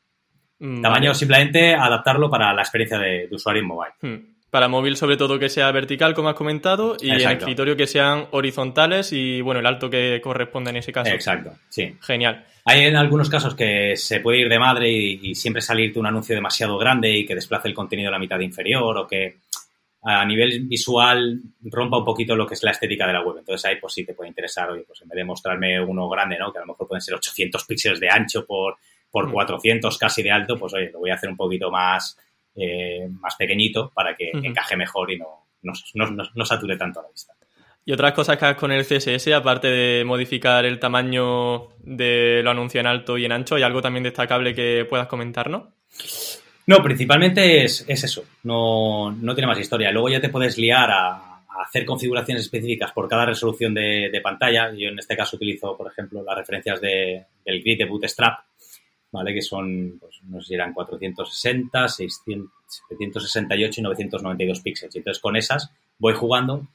[0.59, 4.34] Mm, tamaño simplemente adaptarlo para la experiencia de, usuario en mobile.
[4.55, 8.27] Para móvil, sobre todo que sea vertical, como has comentado, y en escritorio que sean
[8.31, 11.11] horizontales y, bueno, el alto que corresponde en ese caso.
[11.11, 11.93] Exacto, sí.
[11.99, 12.45] Genial.
[12.63, 16.33] Hay en algunos casos que se puede ir de madre y, siempre salirte un anuncio
[16.33, 19.39] demasiado grande y que desplace el contenido a la mitad inferior o que
[20.03, 23.39] a nivel visual rompa un poquito lo que es la estética de la web.
[23.39, 26.37] Entonces ahí pues sí te puede interesar, oye, pues en vez de mostrarme uno grande,
[26.39, 26.53] ¿no?
[26.53, 28.77] Que a lo mejor pueden ser 800 píxeles de ancho por,
[29.11, 29.99] por 400 mm.
[29.99, 32.17] casi de alto, pues oye, lo voy a hacer un poquito más,
[32.55, 37.03] eh, más pequeñito para que encaje mejor y no, no, no, no, sature tanto a
[37.03, 37.33] la vista.
[37.83, 42.51] Y otras cosas que hagas con el CSS, aparte de modificar el tamaño de lo
[42.51, 45.65] anuncio en alto y en ancho, ¿hay algo también destacable que puedas comentarnos?
[46.67, 49.91] No, principalmente es, eso, no, no, tiene más historia.
[49.91, 51.31] Luego ya te puedes liar a,
[51.67, 54.71] hacer configuraciones específicas por cada resolución de, pantalla.
[54.73, 58.39] Yo en este caso utilizo, por ejemplo, las referencias de, del grid de Bootstrap,
[59.15, 59.33] ¿vale?
[59.33, 62.51] Que son, pues, no sé si eran 460, 600,
[62.89, 64.95] 768 y 992 píxeles.
[64.95, 66.67] Entonces, con esas voy jugando.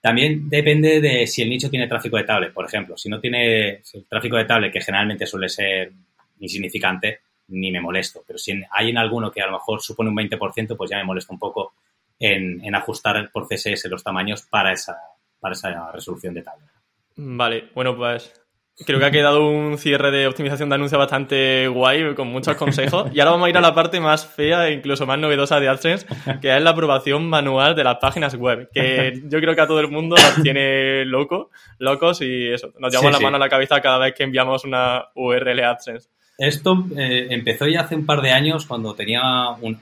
[0.00, 2.96] También depende de si el nicho tiene tráfico de tablet, por ejemplo.
[2.96, 5.92] Si no tiene el tráfico de tablet, que generalmente suele ser
[6.40, 8.22] insignificante, ni me molesto.
[8.26, 11.04] Pero si hay en alguno que a lo mejor supone un 20%, pues ya me
[11.04, 11.72] molesta un poco
[12.18, 14.96] en, ajustar por CSS los tamaños para esa,
[15.40, 16.70] para esa resolución de tabla.
[17.16, 18.43] Vale, bueno, pues
[18.84, 23.10] creo que ha quedado un cierre de optimización de anuncio bastante guay, con muchos consejos.
[23.14, 25.68] Y ahora vamos a ir a la parte más fea e incluso más novedosa de
[25.68, 26.06] AdSense,
[26.40, 29.80] que es la aprobación manual de las páginas web, que yo creo que a todo
[29.80, 33.80] el mundo las tiene loco, locos y eso, nos llevamos la mano a la cabeza
[33.80, 36.08] cada vez que enviamos una URL AdSense.
[36.36, 39.22] Esto eh, empezó ya hace un par de años cuando tenía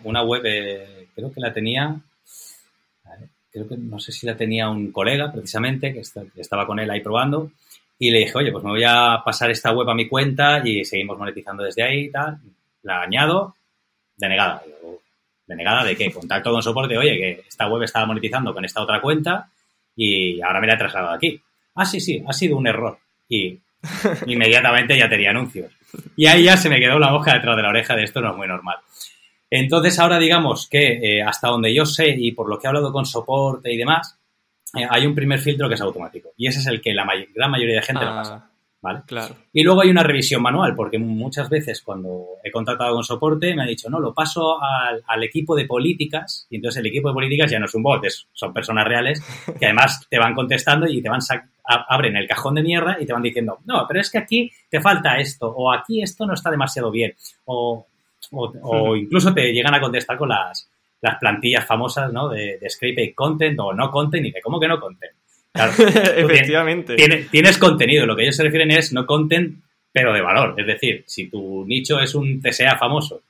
[0.02, 1.96] una web, eh, creo que la tenía,
[3.50, 6.02] creo que no sé si la tenía un colega precisamente, que,
[6.36, 7.52] estaba con él ahí probando,
[8.02, 10.84] y le dije, oye, pues me voy a pasar esta web a mi cuenta y
[10.84, 12.36] seguimos monetizando desde ahí y tal.
[12.82, 13.54] La añado,
[14.16, 14.60] denegada.
[15.46, 16.10] ¿Denegada de qué?
[16.10, 19.48] Contacto con soporte, oye, que esta web estaba monetizando con esta otra cuenta
[19.94, 21.40] y ahora me la he trasladado aquí.
[21.76, 22.98] Ah, sí, sí, ha sido un error.
[23.28, 23.56] Y
[24.26, 25.70] inmediatamente ya tenía anuncios.
[26.16, 28.32] Y ahí ya se me quedó la boca detrás de la oreja de esto no
[28.32, 28.78] es muy normal.
[29.48, 32.92] Entonces ahora digamos que eh, hasta donde yo sé y por lo que he hablado
[32.92, 34.18] con soporte y demás,
[34.74, 36.30] eh, hay un primer filtro que es automático.
[36.36, 38.48] Y ese es el que la gran mayoría de gente lo pasa.
[38.80, 39.02] ¿Vale?
[39.06, 39.36] Claro.
[39.52, 43.62] Y luego hay una revisión manual, porque muchas veces cuando he contratado con soporte me
[43.62, 47.48] ha dicho, no, lo paso al, equipo de políticas, y entonces el equipo de políticas
[47.48, 49.22] ya no es un bot, son personas reales
[49.60, 51.20] que además te van contestando y te van
[51.62, 54.80] abren el cajón de mierda y te van diciendo, no, pero es que aquí te
[54.80, 57.86] falta esto, o aquí esto no está demasiado bien, o,
[58.32, 60.71] o, incluso te llegan a contestar con las,
[61.02, 62.28] las plantillas famosas, ¿no?
[62.28, 65.12] De, de Scrape Content o no content, y de cómo que no content.
[65.52, 65.72] Claro,
[66.16, 66.96] Efectivamente.
[67.30, 69.58] Tienes, contenido, lo que ellos se refieren es no content,
[69.92, 70.54] pero de valor.
[70.58, 73.22] Es decir, si tu nicho es un TSA famoso,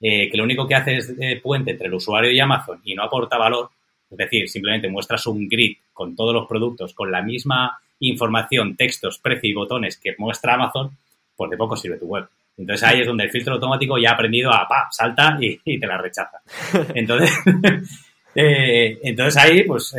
[0.00, 2.94] eh, que lo único que hace es eh, puente entre el usuario y Amazon y
[2.94, 3.70] no aporta valor,
[4.10, 9.18] es decir, simplemente muestras un grid con todos los productos, con la misma información, textos,
[9.18, 10.96] precio y botones que muestra Amazon,
[11.34, 12.28] pues de poco sirve tu web.
[12.56, 15.86] Entonces ahí es donde el filtro automático ya ha aprendido a pa, salta y, te
[15.86, 16.40] la rechaza.
[16.94, 17.30] Entonces,
[18.34, 19.94] eh, entonces ahí, pues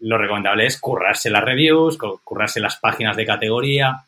[0.00, 4.02] lo recomendable es currarse las reviews, currarse las páginas de categoría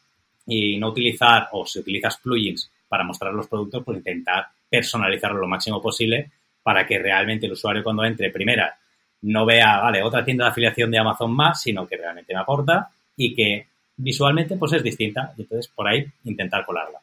[0.46, 5.48] y no utilizar, o si utilizas plugins para mostrar los productos, pues intentar personalizarlo lo
[5.48, 6.30] máximo posible
[6.62, 8.76] para que realmente el usuario cuando entre primera
[9.22, 12.88] no vea, vale, otra tienda de afiliación de Amazon más, sino que realmente me aporta
[13.16, 15.32] y que visualmente pues es distinta.
[15.36, 16.98] Y entonces por ahí intentar colarla.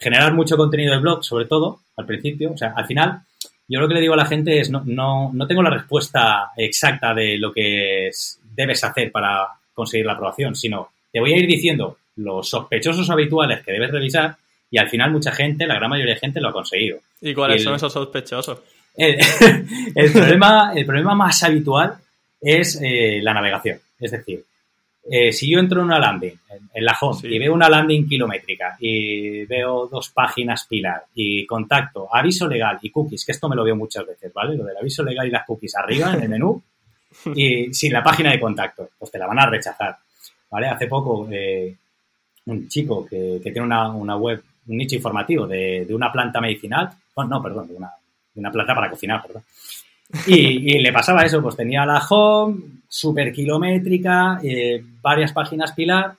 [0.00, 2.52] Generar mucho contenido de blog, sobre todo, al principio.
[2.52, 3.20] O sea, al final
[3.68, 6.50] yo lo que le digo a la gente es, no, no, no tengo la respuesta
[6.56, 8.10] exacta de lo que
[8.42, 13.64] debes hacer para conseguir la aprobación, sino te voy a ir diciendo los sospechosos habituales
[13.64, 14.36] que debes revisar
[14.70, 16.98] y al final mucha gente, la gran mayoría de gente lo ha conseguido.
[17.20, 18.58] ¿Y cuáles son esos sospechosos?
[18.96, 21.94] El, problema, el problema más habitual
[22.40, 23.78] es eh, la navegación.
[23.98, 24.44] Es decir,
[25.08, 26.38] eh, si yo entro en una landing,
[26.74, 32.08] en, la home, y veo una landing kilométrica y veo dos páginas pilar y contacto,
[32.14, 34.56] aviso legal y cookies, que esto me lo veo muchas veces, ¿vale?
[34.56, 36.62] Lo del aviso legal y las cookies arriba en el menú
[37.34, 39.96] y sin la página de contacto, pues te la van a rechazar,
[40.50, 40.68] ¿vale?
[40.68, 41.74] Hace poco eh,
[42.46, 47.42] un chico que, tiene una, web, un nicho informativo de, una planta medicinal, oh, no,
[47.42, 47.90] perdón, de una,
[48.34, 49.44] de una planta para cocinar, perdón.
[50.26, 56.14] Y, le pasaba eso, pues tenía la home, súper kilométrica, eh, varias páginas pilar,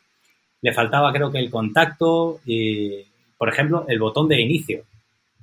[0.62, 3.04] le faltaba creo que el contacto y,
[3.38, 4.84] por ejemplo, el botón de inicio.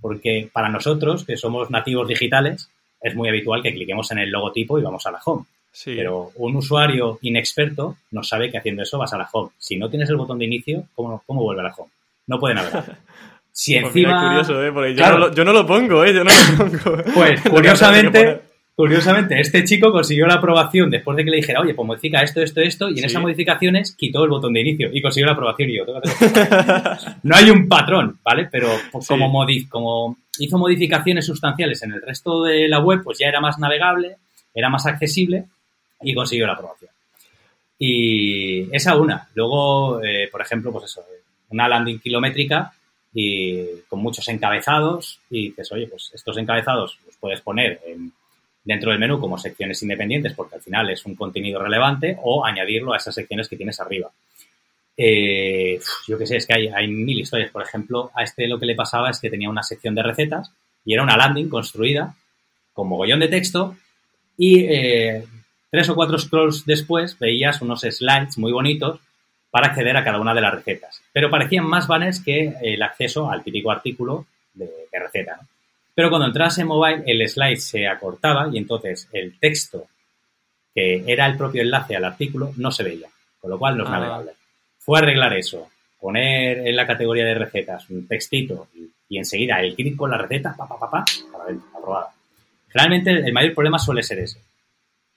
[0.00, 4.78] Porque para nosotros, que somos nativos digitales, es muy habitual que cliquemos en el logotipo
[4.78, 5.44] y vamos a la home.
[5.84, 9.50] Pero un usuario inexperto no sabe que haciendo eso vas a la home.
[9.58, 11.90] Si no tienes el botón de inicio, ¿cómo, cómo vuelve a la home?
[12.26, 12.96] No puede navegar.
[13.50, 14.28] Si pues encima...
[14.28, 14.70] curioso, ¿eh?
[14.70, 16.14] Porque yo, no lo, yo, no lo, pongo, ¿eh?
[16.14, 17.02] Yo no lo pongo.
[17.12, 18.42] Pues, curiosamente,
[18.78, 22.40] Curiosamente, este chico consiguió la aprobación después de que le dijera, oye, pues modifica esto,
[22.40, 23.04] esto, esto, y en Sí.
[23.06, 25.84] esas modificaciones quitó el botón de inicio y consiguió la aprobación y yo.
[25.84, 28.46] "Tengo que hacer no hay un patrón, ¿vale?
[28.52, 29.08] Pero pues, Sí.
[29.08, 33.40] como, modi- como hizo modificaciones sustanciales en el resto de la web, pues ya era
[33.40, 34.14] más navegable,
[34.54, 35.46] era más accesible
[36.00, 36.92] y consiguió la aprobación.
[37.80, 39.26] Y esa una.
[39.34, 41.04] Luego, eh, por ejemplo, pues eso,
[41.50, 42.72] una landing kilométrica
[43.12, 48.12] y con muchos encabezados y dices, oye, pues estos encabezados los puedes poner en-
[48.68, 52.92] dentro del menú como secciones independientes porque al final es un contenido relevante o añadirlo
[52.92, 54.10] a esas secciones que tienes arriba.
[54.94, 57.50] Eh, yo qué sé, es que hay, hay mil historias.
[57.50, 60.52] Por ejemplo, a este lo que le pasaba es que tenía una sección de recetas
[60.84, 62.14] y era una landing construida
[62.74, 63.74] con mogollón de texto
[64.36, 65.24] y eh,
[65.70, 69.00] tres o cuatro scrolls después veías unos slides muy bonitos
[69.50, 71.00] para acceder a cada una de las recetas.
[71.14, 75.38] Pero parecían más banners que el acceso al típico artículo de, de receta.
[75.40, 75.48] ¿no?
[75.98, 79.88] Pero cuando entras en mobile, el slide se acortaba y entonces el texto
[80.72, 83.08] que era el propio enlace al artículo no se veía,
[83.40, 83.92] con lo cual no es Ah.
[83.94, 84.30] navegable.
[84.78, 85.68] Fue arreglar eso,
[86.00, 90.18] poner en la categoría de recetas un textito y, y enseguida el clic con la
[90.18, 92.10] receta, pa, pa, pa, pa, para adentro, aprobada.
[92.68, 94.38] Generalmente el, el mayor problema suele ser ese.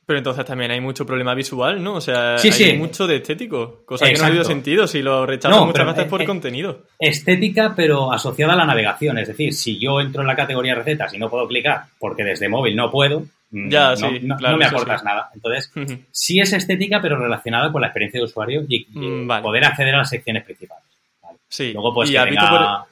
[0.06, 1.94] Pero entonces también hay mucho problema visual, ¿no?
[1.96, 2.74] O sea, Sí, hay sí.
[2.74, 6.06] mucho de estético, cosa que no ha habido sentido si lo rechazan No, muchas veces
[6.06, 6.82] por eh, eh, contenido.
[7.00, 9.20] Estética, pero asociada a la navegación.
[9.20, 12.50] Es decir, si yo entro en la categoría recetas y no puedo clicar porque desde
[12.50, 15.06] móvil no puedo, mm, Ya, no, sí, no- claro, no me aportas sí.
[15.06, 15.30] nada.
[15.36, 15.72] Entonces,
[16.12, 19.44] sí es estética, pero relacionada con la experiencia de usuario y, y Mm, vale.
[19.44, 20.84] poder acceder a las secciones principales.
[21.22, 21.38] Vale.
[21.48, 21.72] Sí.
[21.74, 22.86] Luego, pues, ¿Y que has visto, tenga-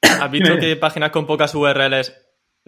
[0.00, 0.60] por- has visto Dime.
[0.60, 2.14] que páginas con pocas URLs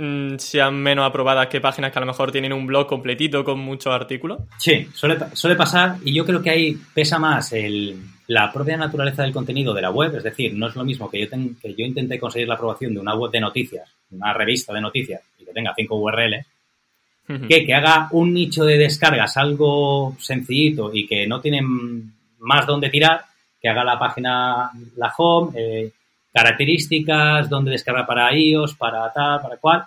[0.03, 3.59] mm, sean menos aprobadas que páginas que a lo mejor tienen un blog completito con
[3.61, 4.41] muchos artículos?
[4.59, 7.97] Sí, suele, suele pasar y yo creo que ahí pesa más el,
[8.29, 11.21] la propia naturaleza del contenido de la web, es decir, no es lo mismo que
[11.21, 14.73] yo, ten- que yo intenté conseguir la aprobación de una web de noticias, una revista
[14.73, 16.47] de noticias y que tenga cinco URLs,
[17.49, 22.91] que, que haga un nicho de descargas algo sencillito y que no tienen más donde
[22.91, 23.23] tirar,
[23.61, 25.91] que haga la página, la home, eh,
[26.33, 29.85] características, donde descarga para iOS, para tal, para cual,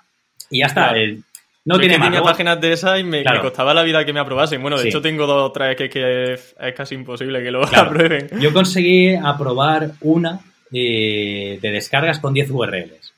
[0.49, 0.89] y ya está.
[0.89, 0.99] Claro.
[0.99, 1.23] el-
[1.67, 2.05] no Yo es tiene que más.
[2.07, 3.37] tenía Luego- páginas de esas y me, Claro.
[3.37, 4.61] me costaba la vida que me aprobasen.
[4.61, 4.89] Bueno, de Sí.
[4.89, 7.87] hecho tengo dos o tres que, que es, es casi imposible que lo Claro.
[7.89, 8.29] aprueben.
[8.39, 10.39] Yo conseguí aprobar una
[10.71, 13.13] eh, de descargas con 10 URLs,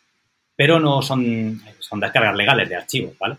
[0.56, 3.36] pero no son, son descargas legales de archivos, ¿vale?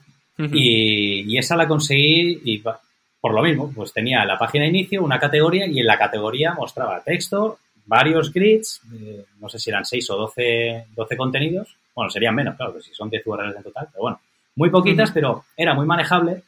[0.53, 5.03] Y, y esa la conseguí y por lo mismo, pues tenía la página de inicio,
[5.03, 9.85] una categoría y en la categoría mostraba texto, varios grids, eh, no sé si eran
[9.85, 13.63] 6 o 12, 12 contenidos, bueno, serían menos, claro, que si son 10 URLs en
[13.65, 14.21] total, pero bueno,
[14.55, 16.43] muy poquitas, pero era muy manejable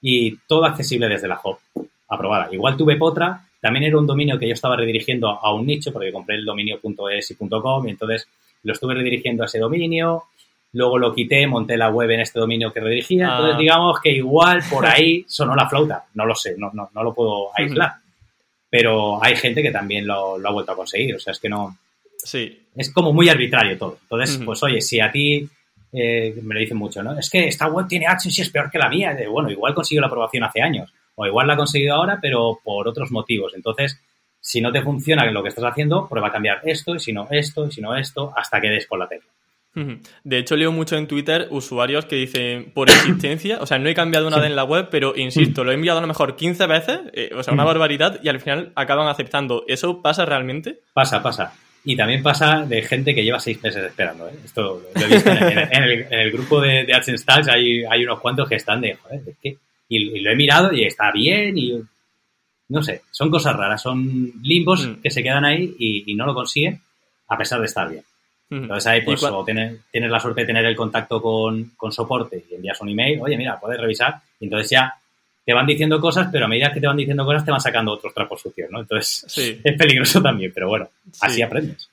[0.00, 1.58] y todo accesible desde la hub,
[2.08, 2.48] aprobada.
[2.52, 6.12] Igual tuve otra, también era un dominio que yo estaba redirigiendo a un nicho, porque
[6.12, 6.80] compré el dominio
[7.10, 8.26] .es y .com y entonces
[8.62, 10.24] lo estuve redirigiendo a ese dominio,
[10.72, 13.36] luego lo quité, monté la web en este dominio que redirigía, Ah.
[13.36, 17.02] entonces digamos que igual por ahí sonó la flauta, no lo sé, no, no, no
[17.02, 17.92] lo puedo aislar,
[18.78, 21.48] pero hay gente que también lo, lo ha vuelto a conseguir, o sea, es que
[21.48, 21.78] no,
[22.18, 22.66] Sí.
[22.76, 23.98] es como muy arbitrario todo.
[24.02, 25.48] Entonces, pues oye, si a ti
[25.92, 27.18] eh, me lo dicen mucho, ¿no?
[27.18, 29.14] Es que esta web tiene AdSense y es peor que la mía.
[29.14, 32.58] De, bueno, igual consiguió la aprobación hace años, o igual la ha conseguido ahora, pero
[32.62, 33.52] por otros motivos.
[33.54, 33.98] Entonces,
[34.40, 37.26] si no te funciona lo que estás haciendo, prueba a cambiar esto, y si no
[37.30, 39.30] esto, y si no esto, hasta que des con la tecla.
[40.24, 43.94] De hecho, leo mucho en Twitter usuarios que dicen por existencia, o sea, no he
[43.94, 47.00] cambiado vez en la web, pero insisto, lo he enviado a lo mejor 15 veces,
[47.12, 49.64] eh, o sea, una barbaridad, y al final acaban aceptando.
[49.68, 50.80] ¿Eso pasa realmente?
[50.94, 51.52] Pasa, pasa.
[51.84, 54.26] Y también pasa de gente que lleva seis meses esperando.
[54.28, 54.32] ¿eh?
[54.44, 58.02] Esto lo he visto en, el, en el grupo de, de AdSense Tags, hay, hay
[58.04, 59.56] unos cuantos que están de, joder, ¿de qué?
[59.88, 61.80] Y, y lo he mirado y está bien y
[62.68, 64.94] no sé, son cosas raras, son limbos Mm.
[65.00, 66.80] que se quedan ahí y, y no lo consiguen
[67.28, 68.02] a pesar de estar bien.
[68.48, 71.90] Entonces ahí ¿Y pues o tienes, tienes la suerte de tener el contacto con, con
[71.92, 74.94] soporte y envías un email, oye mira, puedes revisar y entonces ya
[75.44, 77.92] te van diciendo cosas, pero a medida que te van diciendo cosas te van sacando
[77.92, 78.80] otros trapos sucios, ¿no?
[78.80, 79.60] Entonces Sí.
[79.64, 80.88] es peligroso también, pero bueno,
[81.20, 81.42] así Sí.
[81.42, 81.88] aprendes.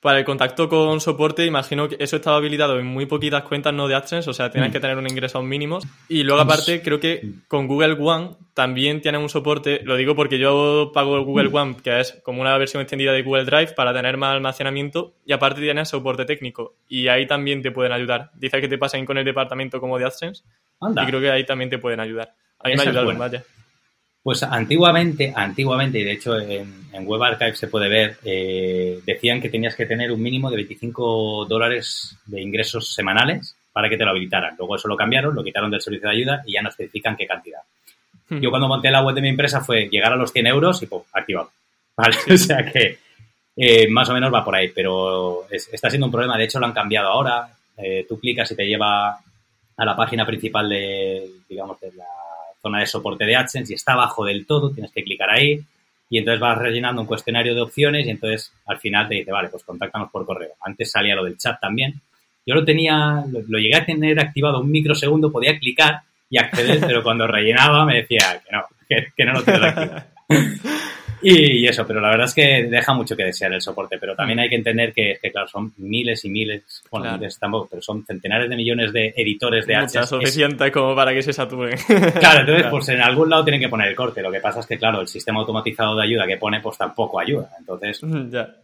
[0.00, 3.88] Para el contacto con soporte, imagino que eso estaba habilitado en muy poquitas cuentas no
[3.88, 4.72] de AdSense, o sea, tienes Mm.
[4.72, 5.84] que tener un ingreso mínimos.
[6.08, 9.80] Y luego, aparte, creo que con Google One también tienen un soporte.
[9.82, 13.44] Lo digo porque yo pago Google One, que es como una versión extendida de Google
[13.44, 15.14] Drive para tener más almacenamiento.
[15.26, 16.76] Y aparte tienes soporte técnico.
[16.88, 18.30] Y ahí también te pueden ayudar.
[18.34, 20.44] Dice que te pasen con el departamento como de AdSense.
[20.80, 21.02] Anda.
[21.02, 22.34] Y creo que ahí también te pueden ayudar.
[22.60, 23.42] A mí Esa me ayudaron, vaya.
[24.28, 29.40] Pues antiguamente, antiguamente, y de hecho en, en Web Archive se puede ver, eh, decían
[29.40, 34.04] que tenías que tener un mínimo de 25 dólares de ingresos semanales para que te
[34.04, 34.54] lo habilitaran.
[34.58, 37.26] Luego eso lo cambiaron, lo quitaron del servicio de ayuda y ya no especifican qué
[37.26, 37.60] cantidad.
[38.28, 40.86] Yo cuando monté la web de mi empresa fue llegar a los 100 euros y
[40.88, 41.04] ¡pum!
[41.14, 41.50] activado.
[41.96, 42.14] ¿Vale?
[42.30, 42.98] O sea que
[43.56, 46.36] eh, más o menos va por ahí, pero es- está siendo un problema.
[46.36, 47.48] De hecho, lo han cambiado ahora.
[47.78, 49.08] Eh, tú clicas y te lleva
[49.78, 52.04] a la página principal de, digamos, de la
[52.60, 55.64] zona de soporte de AdSense y está abajo del todo, tienes que clicar ahí
[56.10, 59.48] y entonces vas rellenando un cuestionario de opciones y entonces al final te dice, vale,
[59.48, 60.52] pues contáctanos por correo.
[60.62, 62.00] Antes salía lo del chat también.
[62.46, 66.00] Yo lo tenía, lo, llegué a tener activado un microsegundo, podía clicar
[66.30, 70.02] y acceder, pero cuando rellenaba me decía que no, que, no lo tienes activado.
[71.22, 74.38] Y, eso, pero la verdad es que deja mucho que desear el soporte, pero también
[74.38, 74.42] mm.
[74.42, 78.04] hay que entender que, que claro, son miles y miles, bueno, miles tampoco, pero son
[78.04, 81.78] centenares de millones de editores de Mucha suficiente como para que se saturen.
[82.18, 84.22] Claro, entonces, pues en algún lado tienen que poner el corte.
[84.22, 87.20] Lo que pasa es que, claro, el sistema automatizado de ayuda que pone, pues tampoco
[87.20, 87.48] ayuda.
[87.58, 88.00] Entonces,
[88.30, 88.54] ya.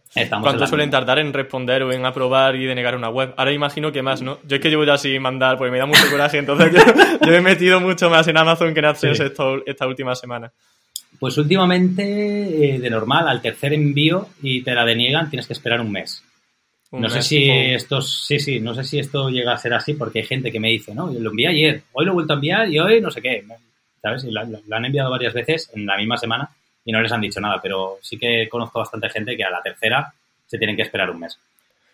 [0.41, 3.33] ¿Cuánto suelen tardar en responder o en aprobar y denegar una web?
[3.35, 4.39] Ahora imagino que más, ¿no?
[4.45, 6.71] Yo es que llevo ya sin mandar, porque me da mucho coraje, entonces
[7.25, 9.33] yo, he metido mucho más en Amazon que en AdSense
[9.65, 10.53] esta última semana.
[11.25, 15.81] Pues últimamente, eh, de normal, al tercer envío y te la deniegan, tienes que esperar
[15.81, 16.23] un mes.
[16.91, 20.19] no sé si esto, sí, sí, no sé si esto llega a ser así porque
[20.19, 22.69] hay gente que me dice, no, lo envié ayer, hoy lo he vuelto a enviar
[22.69, 23.43] y hoy no sé qué,
[24.03, 24.23] ¿sabes?
[24.23, 26.47] Y lo, han enviado varias veces en la misma semana
[26.85, 29.63] y no les han dicho nada, pero sí que conozco bastante gente que a la
[29.63, 30.13] tercera
[30.45, 31.39] se tienen que esperar un mes.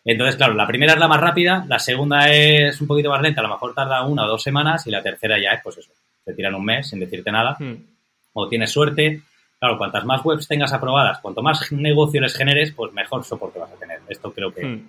[0.04, 3.40] Entonces, claro, la primera es la más rápida, la segunda es un poquito más lenta,
[3.40, 5.94] a lo mejor tarda una o dos semanas y la tercera ya es, pues eso,
[6.26, 7.56] te tiran un mes sin decirte nada.
[7.58, 7.92] Hmm
[8.34, 9.22] o tienes suerte.
[9.60, 13.72] Claro, cuantas más webs tengas aprobadas, cuanto más negocio les generes, pues mejor soporte vas
[13.72, 14.00] a tener.
[14.10, 14.88] Esto creo que hmm.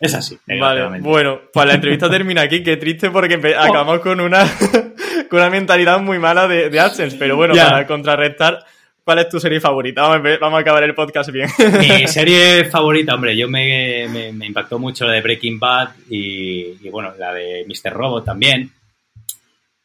[0.00, 0.38] es así.
[0.46, 2.62] Vale, bueno, pues la entrevista termina aquí.
[2.62, 4.46] Qué triste porque acabamos con una,
[5.28, 7.16] con una mentalidad muy mala de, de AdSense.
[7.18, 8.64] Pero bueno, para contrarrestar,
[9.02, 10.06] ¿cuál es tu serie favorita?
[10.06, 11.48] Vamos a, acabar el podcast bien.
[11.80, 16.88] Mi serie favorita, hombre, yo me, me, impactó mucho la de Breaking Bad y, y,
[16.88, 17.92] bueno, la de Mr.
[17.92, 18.70] Robot también.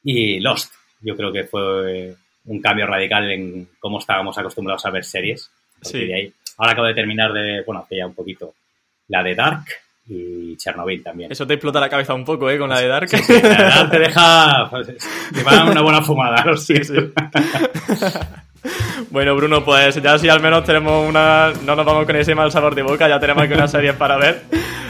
[0.04, 0.72] Y Lost,
[1.02, 2.16] yo creo que fue
[2.46, 5.50] un cambio radical en cómo estábamos acostumbrados a ver series.
[5.82, 6.12] Sí.
[6.14, 8.54] ahí, ahora acabo de terminar de, bueno, hace ya un poquito,
[9.10, 9.66] la de Dark
[10.08, 11.32] y Chernobyl también.
[11.32, 12.58] Eso te explota la cabeza un poco, ¿eh?
[12.58, 13.10] Con la de Dark.
[13.10, 14.88] Sí, la de Dark te deja, pues,
[15.34, 16.56] te va una buena fumada, lo.
[19.10, 21.52] Bueno, Bruno, pues ya si al menos tenemos una.
[21.66, 24.18] No nos vamos con ese mal sabor de boca, ya tenemos aquí una serie para
[24.18, 24.44] ver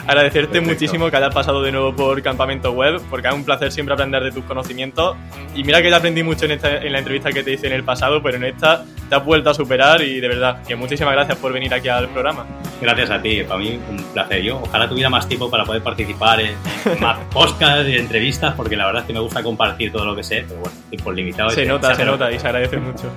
[0.07, 3.93] agradecerte muchísimo que hayas pasado de nuevo por Campamento Web, porque es un placer siempre
[3.93, 5.15] aprender de tus conocimientos.
[5.55, 7.73] Y mira que ya aprendí mucho en, esta, en la entrevista que te hice en
[7.73, 11.13] el pasado, pero en esta te has vuelto a superar y de verdad, que muchísimas
[11.13, 12.45] gracias por venir aquí al programa.
[12.81, 14.41] Gracias a ti, para mí un placer.
[14.41, 16.55] Yo ojalá tuviera más tiempo para poder participar en,
[16.99, 20.23] más podcasts y entrevistas, porque la verdad es que me gusta compartir todo lo que
[20.23, 21.49] sé, pero bueno, tiempo limitado.
[21.51, 23.11] Se nota, se nota y se agradece mucho.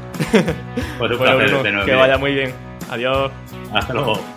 [0.99, 1.87] Pues un placer de nuevo.
[1.87, 2.53] Que vaya muy bien.
[2.91, 3.31] Adiós.
[3.73, 4.36] Hasta luego.